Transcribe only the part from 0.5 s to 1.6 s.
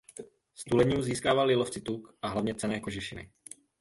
Z tuleňů získávali